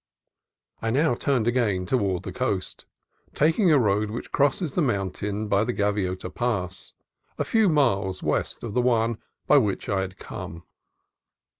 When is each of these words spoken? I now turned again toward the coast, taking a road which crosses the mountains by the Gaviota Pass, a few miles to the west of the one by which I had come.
I 0.81 0.89
now 0.89 1.13
turned 1.13 1.47
again 1.47 1.85
toward 1.85 2.23
the 2.23 2.31
coast, 2.33 2.85
taking 3.35 3.71
a 3.71 3.77
road 3.77 4.09
which 4.09 4.31
crosses 4.31 4.73
the 4.73 4.81
mountains 4.81 5.47
by 5.47 5.63
the 5.63 5.75
Gaviota 5.75 6.33
Pass, 6.33 6.93
a 7.37 7.45
few 7.45 7.69
miles 7.69 8.17
to 8.17 8.23
the 8.23 8.27
west 8.27 8.63
of 8.63 8.73
the 8.73 8.81
one 8.81 9.19
by 9.45 9.57
which 9.59 9.89
I 9.89 10.01
had 10.01 10.17
come. 10.17 10.63